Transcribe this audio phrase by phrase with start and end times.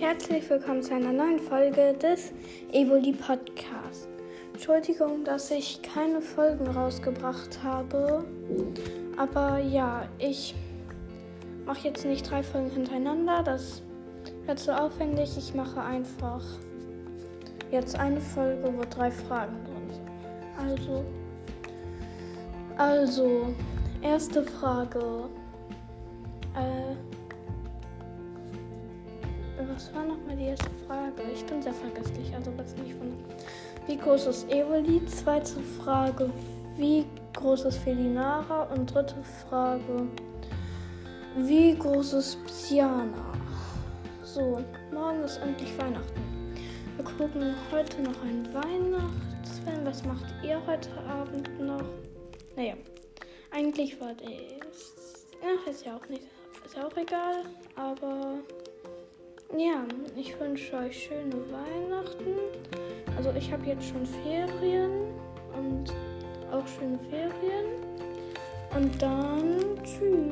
[0.00, 2.30] Herzlich willkommen zu einer neuen Folge des
[2.70, 4.06] Evoli Podcasts.
[4.52, 8.24] Entschuldigung, dass ich keine Folgen rausgebracht habe.
[9.16, 10.54] Aber ja, ich
[11.66, 13.42] mache jetzt nicht drei Folgen hintereinander.
[13.42, 13.82] Das
[14.46, 15.36] wird zu aufwendig.
[15.36, 16.44] Ich mache einfach
[17.72, 20.70] jetzt eine Folge, wo drei Fragen drin sind.
[20.70, 21.04] Also,
[22.76, 23.54] also,
[24.00, 25.28] erste Frage.
[26.54, 27.17] Äh,
[29.78, 31.22] was war nochmal die erste Frage?
[31.32, 33.16] Ich bin sehr vergesslich, also was nicht von.
[33.86, 35.06] Wie groß ist Evoli?
[35.06, 36.30] Zweite Frage.
[36.76, 38.64] Wie groß ist Felinara?
[38.74, 39.14] Und dritte
[39.48, 40.08] Frage.
[41.36, 43.32] Wie groß ist Psyana?
[44.24, 44.60] So,
[44.92, 46.22] morgen ist endlich Weihnachten.
[46.96, 49.84] Wir gucken heute noch einen Weihnachtsfilm.
[49.84, 51.84] Was macht ihr heute Abend noch?
[52.56, 52.74] Naja,
[53.52, 55.24] eigentlich war das.
[55.40, 56.24] Ach, ist ja auch nicht.
[56.66, 57.44] Ist ja auch egal,
[57.76, 58.40] aber.
[59.56, 59.82] Ja,
[60.14, 62.36] ich wünsche euch schöne Weihnachten.
[63.16, 64.90] Also ich habe jetzt schon Ferien
[65.56, 65.94] und
[66.52, 67.64] auch schöne Ferien.
[68.76, 70.27] Und dann tschüss.